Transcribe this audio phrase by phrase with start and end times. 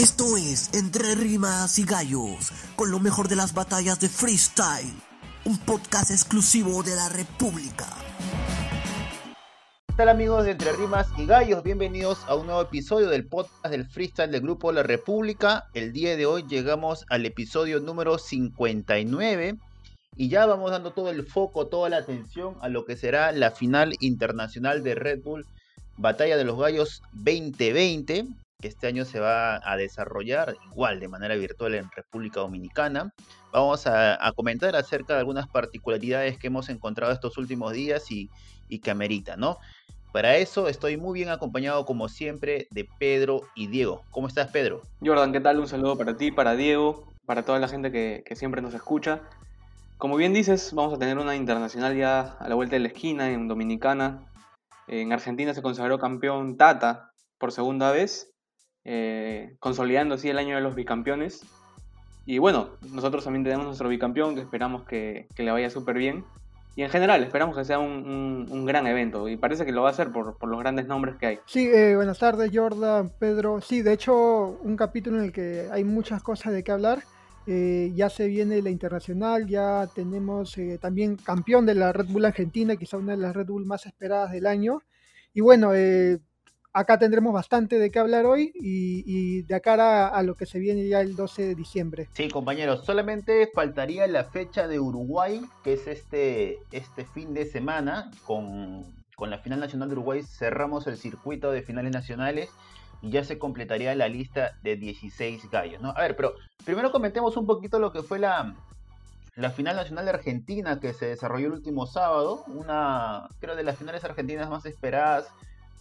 [0.00, 4.94] Esto es Entre Rimas y Gallos, con lo mejor de las batallas de freestyle,
[5.44, 7.84] un podcast exclusivo de la República.
[9.88, 11.62] ¿Qué tal amigos de Entre Rimas y Gallos?
[11.62, 15.66] Bienvenidos a un nuevo episodio del podcast del freestyle del grupo La República.
[15.74, 19.58] El día de hoy llegamos al episodio número 59
[20.16, 23.50] y ya vamos dando todo el foco, toda la atención a lo que será la
[23.50, 25.44] final internacional de Red Bull
[25.98, 28.28] Batalla de los Gallos 2020
[28.60, 33.12] que este año se va a desarrollar igual de manera virtual en República Dominicana.
[33.52, 38.30] Vamos a, comentar acerca de algunas particularidades que hemos encontrado estos últimos días y,
[38.82, 39.58] que amerita, ¿no?
[40.12, 44.02] Para eso estoy muy bien acompañado como siempre de Pedro y Diego.
[44.10, 44.82] ¿Cómo estás Pedro?
[45.04, 45.58] Jordan, ¿qué tal?
[45.58, 49.22] Un saludo para ti, para Diego, para toda la gente que, que siempre nos escucha.
[49.98, 53.30] Como bien dices, vamos a tener una internacional ya a la vuelta de la esquina
[53.30, 54.26] en Dominicana.
[54.88, 58.30] En Argentina se consagró campeón Tata por segunda vez
[58.84, 61.44] eh, consolidando así el año de los bicampeones.
[62.26, 66.24] Y bueno, nosotros también tenemos nuestro bicampeón que esperamos que, le vaya súper bien.
[66.76, 69.28] Y en general, esperamos que sea un, gran evento.
[69.28, 71.38] Y parece que lo va a hacer por, los grandes nombres que hay.
[71.46, 73.60] Sí, eh, buenas tardes, Jordan, Pedro.
[73.60, 77.02] Sí, de hecho, un capítulo en el que hay muchas cosas de qué hablar.
[77.46, 82.76] Eh, ya se viene la internacional, ya tenemos también campeón de la Red Bull Argentina,
[82.76, 84.82] quizá una de las Red Bull más esperadas del año.
[85.32, 85.72] Y bueno,
[86.72, 90.86] acá tendremos bastante de qué hablar hoy y, de cara a, lo que se viene
[90.88, 92.08] ya el 12 de diciembre.
[92.12, 98.10] Sí, compañeros, solamente faltaría la fecha de Uruguay, que es este, este fin de semana,
[98.24, 98.84] con,
[99.18, 102.48] la final nacional de Uruguay cerramos el circuito de finales nacionales
[103.02, 105.90] y ya se completaría la lista de 16 gallos, ¿no?
[105.90, 106.34] A ver, pero
[106.64, 108.54] primero comentemos un poquito lo que fue la,
[109.36, 113.76] la final nacional de Argentina que se desarrolló el último sábado, una, creo, de las
[113.76, 115.30] finales argentinas más esperadas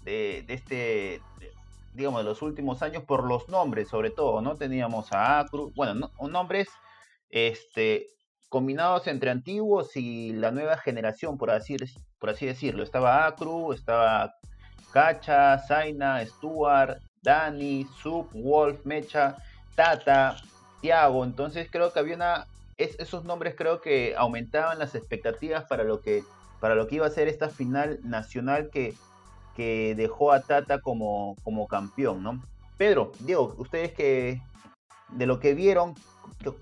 [0.09, 1.21] de, este,
[1.93, 4.55] digamos, de los últimos años por los nombres, sobre todo, ¿no?
[4.55, 6.67] Teníamos a Acru, bueno, nombres
[7.29, 8.07] este,
[8.49, 11.77] combinados entre antiguos y la nueva generación, por así,
[12.19, 12.83] por así decirlo.
[12.83, 14.33] Estaba Acru, estaba
[14.91, 19.35] Cacha, Zaina, Stuart, Dani, Sub, Wolf, Mecha,
[19.75, 20.37] Tata,
[20.81, 21.23] Tiago.
[21.23, 22.47] Entonces creo que había una.
[22.77, 26.23] esos nombres creo que aumentaban las expectativas para lo que
[26.59, 28.93] para lo que iba a ser esta final nacional que
[29.59, 32.41] que dejó a Tata como, como campeón, ¿no?
[32.77, 34.41] Pedro, Diego, ustedes que
[35.09, 35.95] de lo que vieron,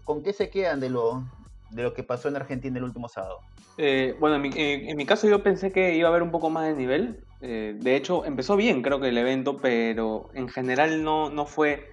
[0.03, 1.24] ¿con qué se quedan de lo,
[1.69, 3.41] de lo que pasó en Argentina el último sábado?
[3.78, 6.74] Eh, bueno, en mi, caso yo pensé que iba a haber un poco más de
[6.74, 7.24] nivel.
[7.41, 11.85] Eh, de hecho, empezó bien, creo que el evento, pero en general no, no fue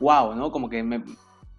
[0.00, 0.50] wow, ¿no?
[0.50, 1.04] Como que me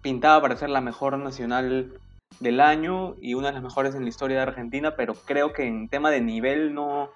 [0.02, 1.94] pintaba para ser la mejor nacional
[2.38, 5.66] del año y una de las mejores en la historia de Argentina, pero creo que
[5.66, 7.08] en tema de nivel no,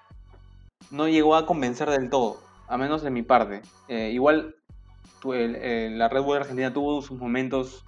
[0.91, 3.61] no llegó a convencer del todo, a menos de mi parte.
[3.87, 4.55] Eh, igual
[5.23, 7.83] la Red Bull Argentina tuvo sus momentos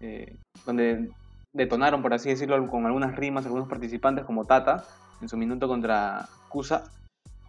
[0.00, 0.36] eh,
[0.66, 1.10] donde
[1.52, 4.84] detonaron, por así decirlo, con algunas rimas, algunos participantes como Tata
[5.20, 6.84] en su minuto contra Kusa.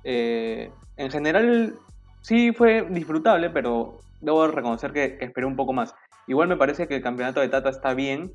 [0.04, 1.76] Eh, en general
[2.22, 5.96] sí fue disfrutable, pero debo reconocer que, esperé un poco más.
[6.28, 8.32] Igual me parece que el campeonato de Tata está bien,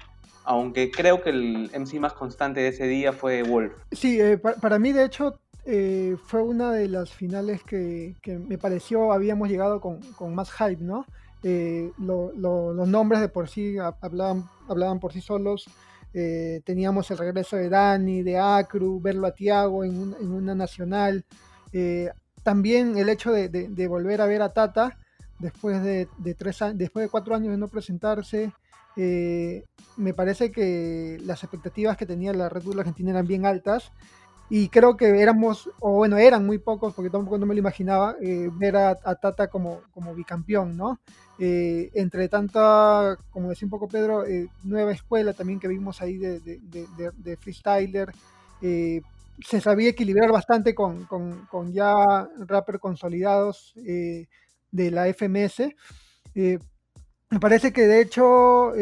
[0.49, 3.75] aunque creo que el MC más constante de ese día fue Wolf.
[3.93, 4.19] Sí,
[4.63, 8.15] para, mí de hecho eh, fue una de las finales que,
[8.49, 10.01] me pareció habíamos llegado con,
[10.35, 11.05] más hype, ¿no?
[11.43, 15.69] Eh, los nombres de por sí hablaban, hablaban por sí solos.
[16.15, 21.27] Eh, teníamos el regreso de Dani, de Acru, verlo a Tiago en, una nacional.
[22.43, 24.97] también el hecho de, volver a ver a Tata
[25.39, 28.51] después de, tres después de cuatro años de no presentarse.
[29.97, 33.93] Me parece que las expectativas que tenía la Red Bull Argentina eran bien altas
[34.51, 38.17] y creo que éramos, o bueno, eran muy pocos, porque tampoco no me lo imaginaba,
[38.21, 41.01] eh, ver a, Tata como, como bicampeón, ¿no?
[41.39, 46.17] Eh, entre tanta, como decía un poco Pedro, eh, nueva escuela también que vimos ahí
[46.17, 48.11] de, freestyler,
[48.61, 51.95] se sabía equilibrar bastante con, con, ya
[52.47, 55.75] rappers consolidados de la FMS.
[57.31, 58.73] Me parece que de hecho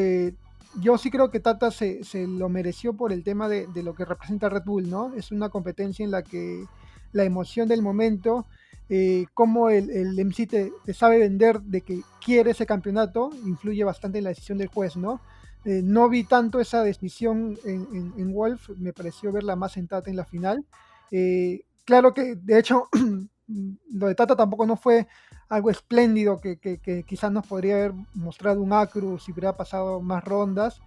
[0.80, 4.48] yo sí creo que Tata se, lo mereció por el tema de, lo que representa
[4.48, 5.12] Red Bull, ¿no?
[5.14, 6.64] Es una competencia en la que
[7.12, 8.46] la emoción del momento,
[8.88, 14.18] eh, cómo el, el MC te, sabe vender de que quiere ese campeonato, influye bastante
[14.18, 15.20] en la decisión del juez, ¿no?
[15.64, 20.16] Eh, no vi tanto esa decisión en, Wolf, me pareció verla más en Tata en
[20.16, 20.64] la final.
[21.10, 22.88] Eh, claro que, de hecho,
[23.92, 25.08] lo de Tata tampoco no fue
[25.48, 30.80] algo espléndido que, quizás nos podría haber mostrado un Acru si hubiera pasado más rondas,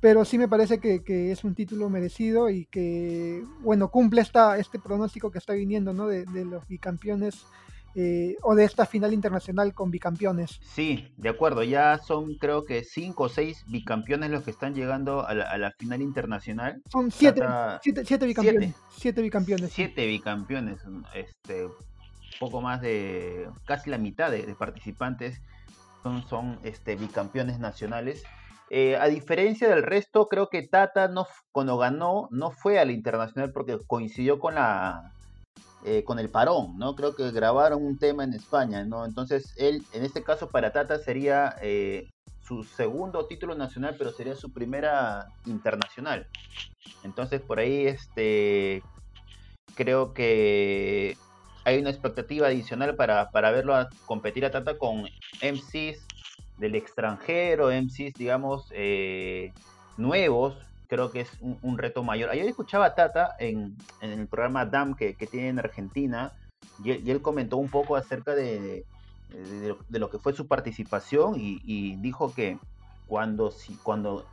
[0.00, 4.78] pero sí me parece que, es un título merecido y que, bueno, cumple esta, este
[4.78, 6.06] pronóstico que está viniendo, ¿no?
[6.06, 7.46] De, los bicampeones
[7.94, 10.60] eh, o de esta final internacional con bicampeones.
[10.62, 15.26] Sí, de acuerdo, ya son creo que cinco o seis bicampeones los que están llegando
[15.26, 16.82] a la, final internacional.
[16.92, 17.42] Son siete,
[17.82, 18.74] siete, bicampeones.
[18.94, 19.22] Siete.
[19.22, 19.72] bicampeones.
[19.72, 20.82] Siete bicampeones,
[21.14, 21.68] este,
[22.38, 25.40] poco más de casi la mitad de, participantes
[26.02, 28.24] son, son este, bicampeones nacionales.
[28.70, 33.52] Eh, a diferencia del resto, creo que Tata no, cuando ganó no fue al internacional
[33.52, 35.12] porque coincidió con la
[35.84, 36.96] eh, con el parón, ¿no?
[36.96, 39.04] Creo que grabaron un tema en España, ¿no?
[39.04, 42.10] Entonces él, en este caso para Tata sería eh,
[42.42, 46.26] su segundo título nacional, pero sería su primera internacional.
[47.04, 48.82] Entonces por ahí, este,
[49.76, 51.16] creo que
[51.66, 55.02] hay una expectativa adicional para, para verlo a competir a Tata con
[55.42, 56.06] MCs
[56.58, 59.52] del extranjero, MCs, digamos, eh,
[59.96, 62.30] nuevos, creo que es un, reto mayor.
[62.30, 66.32] Ayer escuchaba a Tata en, el programa DAM que, tiene en Argentina
[66.84, 68.84] y, él comentó un poco acerca de,
[69.30, 72.60] de, lo, que fue su participación y, dijo que
[73.08, 73.52] cuando,
[73.82, 74.24] cuando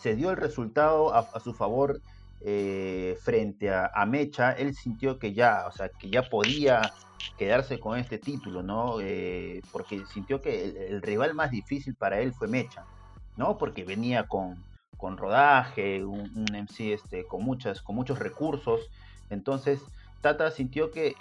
[0.00, 2.00] se dio el resultado a, su favor
[2.44, 6.92] eh, frente a, Mecha, él sintió que ya, o sea, que ya podía
[7.38, 9.00] quedarse con este título, ¿no?
[9.00, 12.84] Eh, porque sintió que el, rival más difícil para él fue Mecha,
[13.36, 13.58] ¿no?
[13.58, 14.56] Porque venía con,
[14.96, 18.80] con rodaje, un, MC este, con, muchas, con muchos recursos.
[19.30, 19.80] Entonces,
[20.20, 21.14] Tata sintió que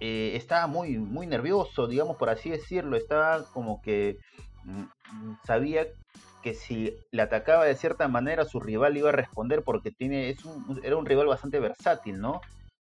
[0.00, 4.18] eh, estaba muy, muy nervioso, digamos por así decirlo, estaba como que
[4.64, 4.84] mm,
[5.44, 5.86] sabía
[6.42, 10.44] que si le atacaba de cierta manera su rival iba a responder porque tiene, es
[10.44, 12.40] un, era un rival bastante versátil, ¿no?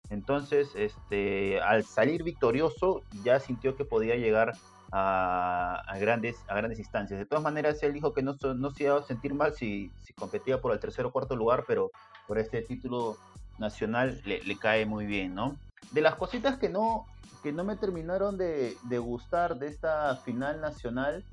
[0.09, 4.53] Entonces, este, al salir victorioso, ya sintió que podía llegar
[4.91, 7.19] a, grandes, a grandes instancias.
[7.19, 10.13] De todas maneras, él dijo que no, no se iba a sentir mal si, si
[10.13, 11.91] competía por el tercer o cuarto lugar, pero
[12.25, 13.17] por este título
[13.57, 15.55] nacional le, cae muy bien, ¿no?
[15.91, 17.05] De las cositas que no,
[17.43, 21.23] que no me terminaron de, gustar de esta final nacional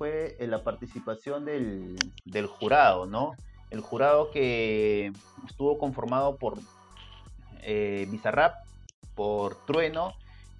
[0.00, 1.94] fue la participación del,
[2.24, 3.32] del jurado, ¿no?
[3.68, 5.12] El jurado que
[5.46, 6.56] estuvo conformado por
[7.60, 8.54] eh, Bizarrap,
[9.14, 10.14] por Trueno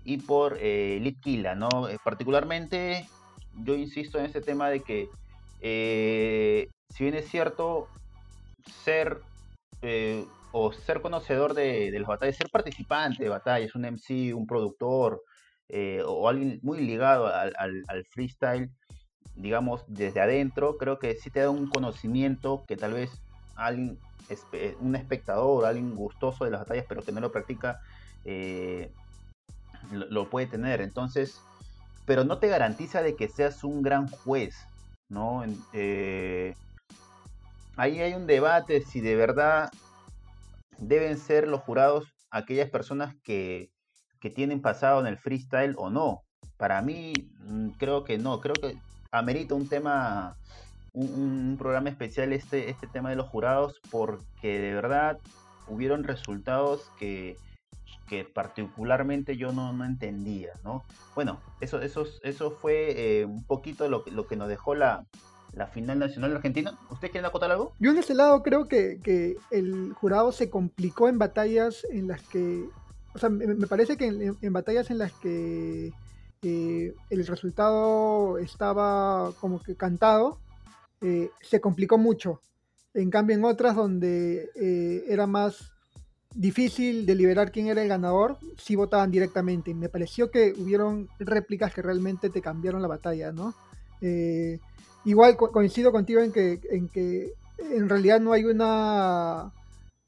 [0.05, 1.89] y por eh, Litquila, ¿no?
[1.89, 3.09] Eh, particularmente,
[3.55, 5.09] yo insisto en este tema de que,
[5.63, 7.89] eh, si bien es cierto,
[8.85, 9.23] ser
[10.53, 15.23] o ser conocedor de, las batallas, ser participante de batallas, un MC, un productor
[16.05, 18.71] o alguien muy ligado al, freestyle,
[19.37, 23.11] digamos, desde adentro, creo que sí te da un conocimiento que tal vez
[23.57, 23.99] alguien
[24.81, 27.81] un espectador, alguien gustoso de las batallas, pero que no lo practica,
[28.25, 28.93] eh,
[29.91, 30.81] lo, puede tener.
[30.81, 31.41] Entonces,
[32.07, 34.55] pero no te garantiza de que seas un gran juez,
[35.09, 35.43] ¿no?
[35.73, 36.55] Eh,
[37.77, 39.71] ahí hay un debate si de verdad
[40.79, 43.71] deben ser los jurados aquellas personas que,
[44.21, 46.23] que tienen pasado en el freestyle o no.
[46.57, 48.79] Para mí, mm, creo que no, creo que
[49.11, 50.37] amerita un tema
[50.93, 55.19] un, programa especial este, este tema de los jurados porque de verdad
[55.69, 57.37] hubieron resultados que,
[58.09, 60.85] que particularmente yo no, no, entendía, ¿no?
[61.15, 65.05] Bueno, eso, eso, eso fue eh, un poquito lo, lo que nos dejó la,
[65.53, 66.79] la final nacional Argentina.
[66.91, 67.73] ¿Usted quiere acotar algo?
[67.79, 72.23] Yo en ese lado creo que, que, el jurado se complicó en batallas en las
[72.23, 72.65] que,
[73.15, 75.93] o sea, me, parece que en, batallas en las que
[76.43, 80.39] eh, el resultado estaba como que cantado,
[81.03, 82.41] eh, se complicó mucho.
[82.95, 85.73] En cambio, en otras donde eh, era más
[86.35, 89.75] difícil deliberar quién era el ganador, sí votaban directamente.
[89.75, 93.55] Me pareció que hubieron réplicas que realmente te cambiaron la batalla, ¿no?
[95.05, 99.53] Igual coincido contigo en que, en que en realidad no hay una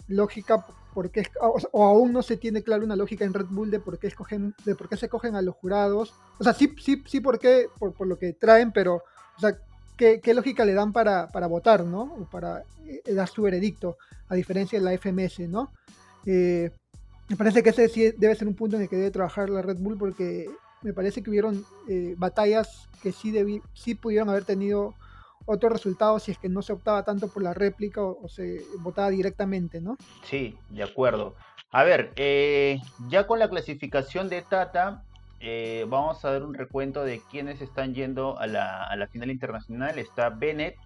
[0.08, 3.98] lógica porque o, aún no se tiene claro una lógica en Red Bull de por
[3.98, 7.20] qué escogen de por qué se cogen a los jurados o sea sí sí sí
[7.20, 9.02] por qué por, por lo que traen pero
[9.36, 9.56] o sea
[9.96, 12.02] qué, lógica le dan para, votar, ¿no?
[12.02, 15.72] O para eh, dar su veredicto, a diferencia de la FMS, ¿no?
[16.26, 16.70] Eh,
[17.28, 19.62] me parece que ese sí debe ser un punto en el que debe trabajar la
[19.62, 20.50] Red Bull porque
[20.82, 23.34] me parece que hubieron eh, batallas que sí,
[23.74, 24.94] sí pudieron haber tenido
[25.46, 29.10] otro resultado si es que no se optaba tanto por la réplica o, se votaba
[29.10, 29.96] directamente, ¿no?
[30.24, 31.34] Sí, de acuerdo.
[31.70, 32.12] A ver,
[33.08, 35.02] ya con la clasificación de Tata,
[35.44, 39.98] eh, vamos a dar un recuento de quienes están yendo a la, final internacional.
[39.98, 40.76] Está Bennett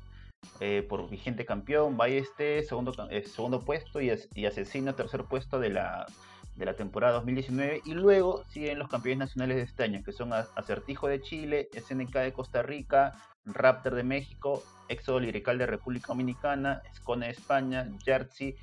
[0.60, 4.10] eh, por vigente campeón, Balleste segundo, eh, segundo puesto y,
[4.46, 6.06] Asesino tercer puesto de la,
[6.56, 7.82] de la temporada 2019.
[7.84, 12.14] Y luego siguen los campeones nacionales de este año, que son Acertijo de Chile, SNK
[12.16, 13.12] de Costa Rica,
[13.44, 18.56] Raptor de México, Éxodo Lirical de República Dominicana, Scone de España, Jersey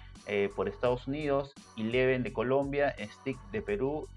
[0.56, 4.08] por Estados Unidos, Eleven de Colombia, Stick de Perú,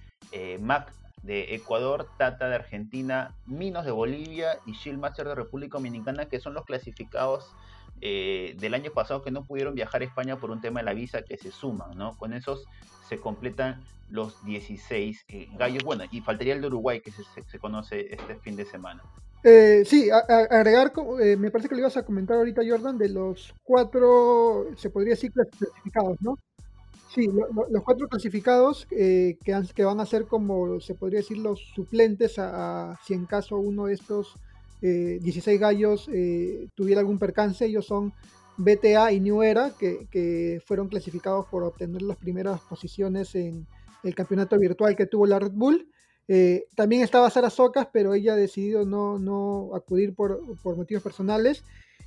[0.60, 0.92] Mac
[1.26, 6.54] de Ecuador, Tata de Argentina, Minos de Bolivia y Shieldmaster de República Dominicana, que son
[6.54, 7.52] los clasificados
[8.00, 10.94] eh, del año pasado que no pudieron viajar a España por un tema de la
[10.94, 12.16] visa que se suman, ¿no?
[12.16, 12.66] Con esos
[13.08, 15.82] se completan los 16 eh, gallos.
[15.82, 19.02] Bueno, y faltaría el de Uruguay que se, conoce este fin de semana.
[19.42, 20.92] Eh, sí, agregar,
[21.38, 25.32] me parece que lo ibas a comentar ahorita, Jordan, de los cuatro, se podría decir
[25.32, 26.36] clasificados, ¿no?
[27.16, 27.30] Sí,
[27.70, 33.00] los cuatro clasificados eh, que, van a ser como se podría decir los suplentes a,
[33.06, 34.34] si en caso uno de estos
[34.82, 38.12] 16 eh, gallos eh, tuviera algún percance, ellos son
[38.58, 43.66] BTA y New Era, que, fueron clasificados por obtener las primeras posiciones en
[44.02, 45.88] el campeonato virtual que tuvo la Red Bull.
[46.74, 50.42] también estaba Sara Socas, pero ella ha decidido no, acudir por,
[50.76, 51.64] motivos personales.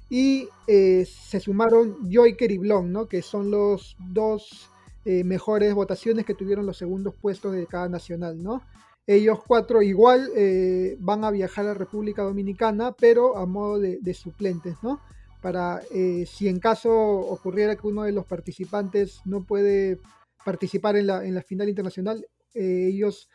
[0.07, 3.07] Y se sumaron Joyker y Blon, ¿no?
[3.07, 4.69] que son los dos
[5.05, 8.61] eh, mejores votaciones que tuvieron los segundos puestos de cada nacional, ¿no?
[9.07, 14.75] Ellos cuatro igual eh, van a viajar a República Dominicana, pero a modo de, suplentes,
[14.83, 14.99] ¿no?
[15.41, 19.99] Para eh, si en caso ocurriera que uno de los participantes no puede
[20.43, 23.29] participar en la, en la final internacional, ellos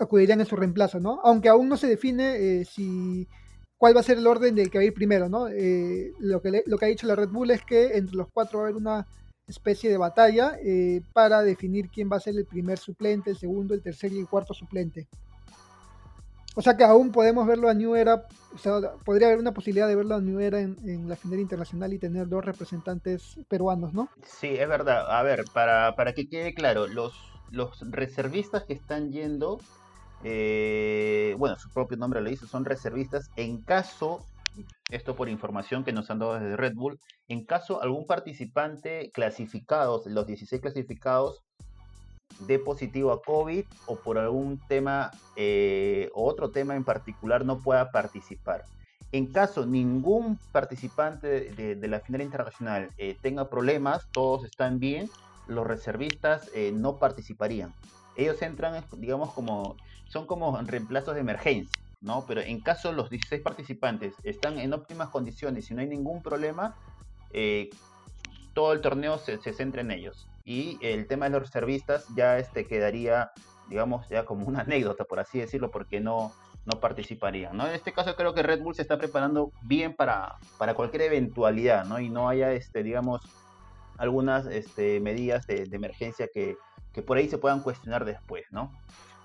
[0.00, 1.20] acudirían en su reemplazo, ¿no?
[1.22, 3.28] Aunque aún no se define si
[3.78, 5.46] cuál va a ser el orden del que va a ir primero, ¿no?
[6.18, 8.64] lo, que lo que ha dicho la Red Bull es que entre los cuatro va
[8.64, 9.06] a haber una
[9.46, 13.74] especie de batalla eh, para definir quién va a ser el primer suplente, el segundo,
[13.74, 15.06] el tercer y el cuarto suplente.
[16.58, 19.86] O sea que aún podemos verlo a New Era, o sea, podría haber una posibilidad
[19.86, 24.08] de verlo a New Era en, la final internacional y tener dos representantes peruanos, ¿no?
[24.22, 25.04] Sí, es verdad.
[25.10, 27.12] A ver, para, para que quede claro, los,
[27.50, 29.60] los reservistas que están yendo,
[30.24, 34.24] eh, bueno, su propio nombre lo dice, son reservistas en caso
[34.90, 36.98] esto por información que nos han dado desde Red Bull,
[37.28, 41.42] en caso algún participante clasificado, los 16 clasificados,
[42.40, 47.60] de positivo a COVID o por algún tema eh, o otro tema en particular no
[47.60, 48.64] pueda participar.
[49.12, 55.08] En caso ningún participante de, la final internacional eh, tenga problemas, todos están bien,
[55.46, 57.72] los reservistas eh, no participarían.
[58.16, 59.76] Ellos entran, digamos, como
[60.08, 61.82] son como reemplazos de emergencia.
[62.00, 62.24] ¿No?
[62.26, 66.76] Pero en caso los 16 participantes están en óptimas condiciones y no hay ningún problema,
[67.32, 67.70] eh,
[68.54, 70.26] todo el torneo se, centra en ellos.
[70.44, 73.32] Y el tema de los reservistas ya este quedaría,
[73.68, 76.32] digamos, ya como una anécdota, por así decirlo, porque no,
[76.64, 77.66] no participarían, ¿no?
[77.66, 81.84] En este caso creo que Red Bull se está preparando bien para, para cualquier eventualidad,
[81.84, 82.00] ¿no?
[82.00, 83.20] Y no haya, este, digamos,
[83.98, 86.56] algunas este, medidas de, emergencia que,
[86.92, 88.72] que, por ahí se puedan cuestionar después, ¿no?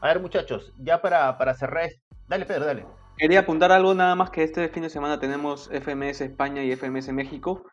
[0.01, 1.89] A ver, muchachos, ya para, para cerrar
[2.27, 2.85] Dale, Pedro, dale.
[3.17, 7.13] Quería apuntar algo nada más que este fin de semana tenemos FMS España y FMS
[7.13, 7.65] México.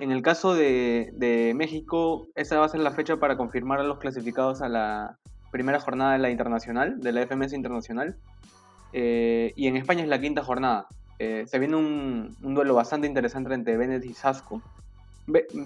[0.00, 3.98] En el caso de, México, esa va a ser la fecha para confirmar a los
[3.98, 5.16] clasificados a la
[5.52, 8.16] primera jornada de la internacional, de la FMS internacional.
[8.92, 10.86] Eh, y en España es la quinta jornada.
[11.20, 14.60] Eh, se viene un, un, duelo bastante interesante entre Bennett y Sasco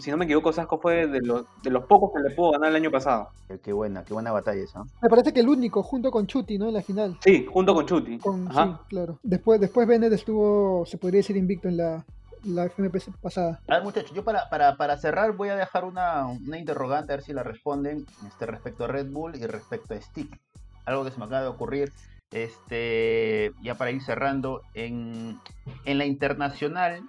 [0.00, 2.70] si no me equivoco, Sasco fue de los, de los pocos que le pudo ganar
[2.70, 3.28] el año pasado.
[3.62, 4.84] Qué buena, qué buena batalla esa.
[5.02, 6.68] Me parece que el único, junto con Chuti, ¿no?
[6.68, 7.18] En la final.
[7.22, 8.18] Sí, junto con Chuti.
[8.18, 9.18] Sí, claro.
[9.22, 12.04] Después, después Bennett estuvo, se podría decir, invicto en la,
[12.44, 13.60] la FMP pasada.
[13.68, 17.16] A ver, muchachos, yo para, para, para cerrar voy a dejar una, una, interrogante, a
[17.16, 20.40] ver si la responden este, respecto a Red Bull y respecto a Stick.
[20.86, 21.92] Algo que se me acaba de ocurrir.
[22.30, 25.38] Este, ya para ir cerrando, en,
[25.84, 27.02] en la internacional,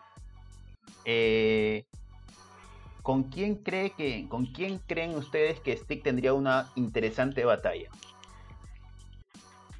[1.05, 1.86] eh,
[3.01, 7.89] ¿Con quién, cree que, ¿Con quién creen ustedes que Stick tendría una interesante batalla?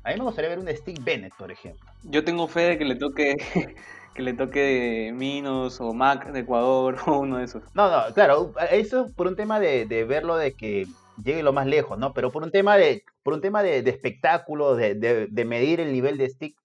[0.04, 1.90] A mí me gustaría ver un Stick Bennett, por ejemplo.
[2.04, 3.38] Yo tengo fe de que le toque
[4.14, 7.64] que le toque Minos o Mac de Ecuador o uno de esos.
[7.74, 10.88] No, no, claro, eso por un tema de, verlo de que
[11.24, 12.14] llegue lo más lejos, ¿no?
[12.14, 16.18] Pero por un tema de, por un tema de, espectáculo, de, de, medir el nivel
[16.18, 16.56] de Stick,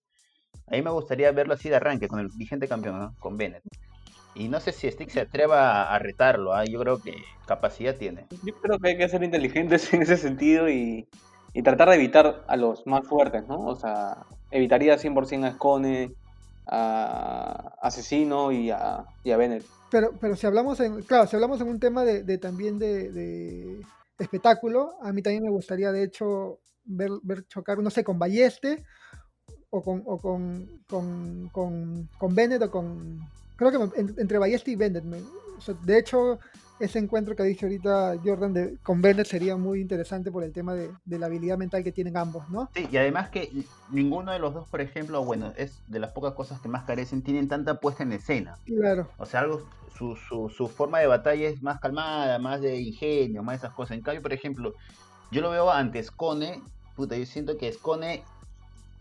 [0.69, 3.15] a mí me gustaría verlo así de arranque, con el vigente campeón, ¿no?
[3.21, 3.63] Con Bennett.
[4.37, 6.65] Y no sé si Stick se atreva a retarlo, ¿ah?
[6.65, 7.15] yo creo que
[7.47, 8.27] capacidad tiene.
[8.45, 11.09] Yo creo que hay que ser inteligentes en ese sentido y,
[11.65, 13.61] tratar de evitar a los más fuertes, ¿no?
[13.61, 16.13] O sea, evitaría 100% a Scone,
[16.67, 19.65] a Asesino y a, y a Bennett.
[19.91, 23.81] Pero, pero si hablamos en, claro, si hablamos en un tema de, también de,
[24.19, 28.85] espectáculo, a mí también me gustaría de hecho ver, ver chocar, no sé, con Balleste
[29.71, 33.21] o con, o con, con, con, con Bennett o con
[33.57, 35.05] creo que entre Ballesta y Bennett.
[35.05, 36.39] de hecho,
[36.79, 40.75] ese encuentro que dicho ahorita Jordan de, con Bennett sería muy interesante por el tema
[40.75, 42.71] de, la habilidad mental que tienen ambos, ¿no?
[42.75, 43.51] Sí, y además que
[43.91, 47.23] ninguno de los dos, por ejemplo, bueno, es de las pocas cosas que más carecen,
[47.23, 48.59] tienen tanta puesta en escena.
[48.67, 49.09] Claro.
[49.17, 49.63] O sea, algo,
[49.97, 53.75] su, su, su forma de batalla es más calmada, más de ingenio, más de esas
[53.75, 53.97] cosas.
[53.97, 54.75] En cambio, por ejemplo,
[55.31, 56.63] yo lo veo antes Cone
[56.97, 58.25] puta, yo siento que Scone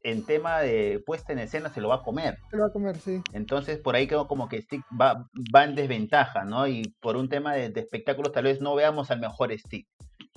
[0.05, 2.37] en tema de puesta en escena se lo va a comer.
[2.51, 3.21] Se lo va a comer, sí.
[3.33, 6.67] Entonces por ahí creo como que Stick va, va en desventaja, ¿no?
[6.67, 9.87] Y por un tema de, de espectáculos tal vez no veamos al mejor Stick.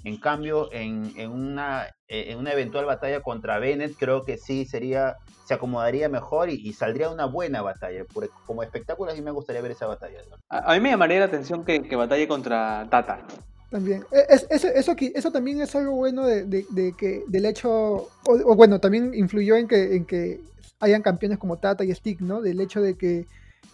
[0.05, 5.17] En cambio, en, en, una, en una eventual batalla contra Bennett, creo que sí sería,
[5.45, 8.05] se acomodaría mejor y, y saldría una buena batalla.
[8.05, 10.21] Por, como espectáculo, a mí me gustaría ver esa batalla.
[10.31, 10.37] ¿no?
[10.49, 13.27] A, a, mí me llamaría la atención que, que batalle contra Tata.
[13.71, 14.05] También.
[14.31, 18.09] Es, eso, eso, eso, también es algo bueno de, de, de que, del hecho, o,
[18.25, 20.41] o, bueno, también influyó en que,
[20.81, 22.41] hayan campeones como Tata y Stick, ¿no?
[22.41, 23.27] Del hecho de que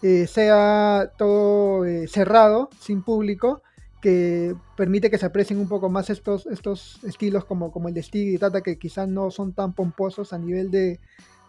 [0.03, 3.63] eh, sea todo eh, cerrado, sin público,
[4.01, 8.03] que permite que se aprecien un poco más estos, estos estilos como, como el de
[8.03, 10.99] Stick y Tata, que quizás no son tan pomposos a nivel de,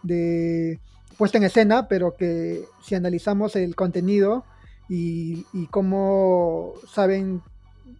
[0.04, 0.80] de
[1.18, 4.46] puesta en escena, pero que si analizamos el contenido
[4.88, 7.42] y cómo saben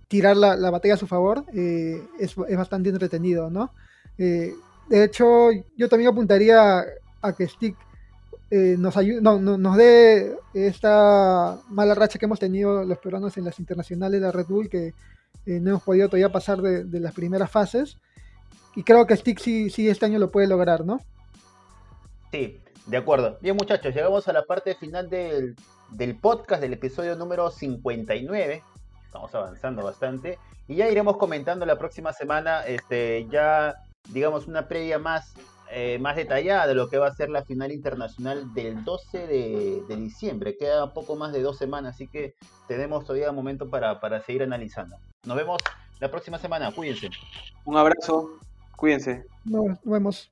[0.08, 3.72] tirar la, la, batalla a su favor, eh, es, es, bastante entretenido, ¿no?
[4.18, 4.54] Eh,
[4.88, 6.84] de hecho, yo también apuntaría
[7.22, 7.76] a que Stick
[8.52, 13.46] eh, nos, no, no, nos dé esta mala racha que hemos tenido los peruanos en
[13.46, 14.94] las internacionales de Red Bull, que
[15.46, 17.98] eh, no hemos podido todavía pasar de, de, las primeras fases.
[18.76, 21.02] Y creo que Stick sí, sí este año lo puede lograr, ¿no?
[22.32, 23.38] Sí, de acuerdo.
[23.42, 25.56] Bien, muchachos, llegamos a la parte final del,
[25.92, 28.62] del podcast, del episodio número 59
[29.16, 30.38] estamos avanzando bastante.
[30.68, 33.76] Y ya iremos comentando la próxima semana, este, ya
[34.10, 35.34] digamos una previa más,
[35.72, 39.84] eh, más detallada de lo que va a ser la final internacional del 12 de,
[39.88, 40.58] de, diciembre.
[40.58, 42.36] Queda poco más de dos semanas, así que
[42.68, 44.98] tenemos todavía un momento para, para seguir analizando.
[45.26, 45.62] Nos vemos
[46.00, 47.10] la próxima semana, cuídense.
[47.64, 48.32] Un abrazo,
[48.76, 49.26] cuídense.
[49.46, 50.32] Nos vemos.